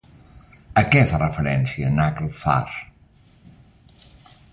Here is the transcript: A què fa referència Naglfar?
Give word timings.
A 0.81 0.83
què 0.93 1.01
fa 1.11 1.19
referència 1.23 1.91
Naglfar? 1.97 2.65